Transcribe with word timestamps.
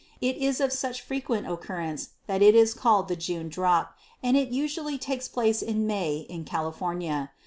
It 0.19 0.37
is 0.37 0.59
of 0.59 0.71
such 0.73 0.99
frequent 1.01 1.45
occurrence 1.47 2.09
that 2.25 2.41
it 2.41 2.55
is 2.55 2.73
called 2.73 3.07
the 3.07 3.15
June 3.15 3.49
drop, 3.49 3.93
and 4.23 4.35
it 4.35 4.49
usually 4.49 4.97
takes 4.97 5.27
place 5.27 5.61
in 5.61 5.85
May 5.85 6.25
in 6.27 6.43
California. 6.43 7.29